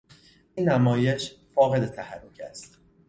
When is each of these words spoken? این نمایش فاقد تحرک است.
این 0.55 0.69
نمایش 0.69 1.35
فاقد 1.55 1.85
تحرک 1.85 2.39
است. 2.49 2.77